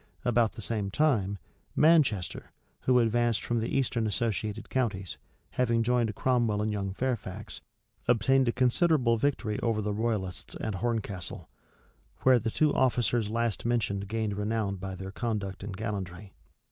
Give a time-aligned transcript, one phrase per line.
[0.25, 1.37] About the same time,
[1.75, 2.49] Manchester,
[2.85, 5.19] who advanced from the eastern associated counties,
[5.51, 7.61] having joined Cromwell and young Fairfax,
[8.07, 11.51] obtained a considerable victory over the royalists at Horncastle;
[12.21, 16.33] where the two officers last mentioned gained renown by their conduct and gallantry.